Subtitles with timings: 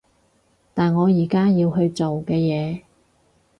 [0.73, 2.81] 但我而家要去做嘅嘢